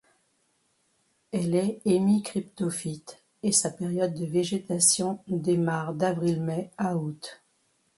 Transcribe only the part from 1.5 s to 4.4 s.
est hémicryptophyte et sa période de